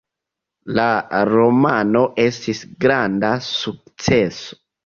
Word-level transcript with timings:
La 0.79 0.85
romano 1.29 2.03
estis 2.25 2.65
granda 2.87 3.33
sukceso. 3.53 4.61